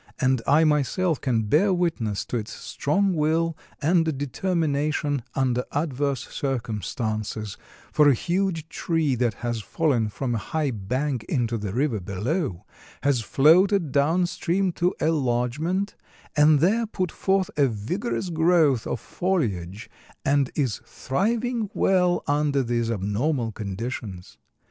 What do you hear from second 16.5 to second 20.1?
there put forth a vigorous growth of foliage,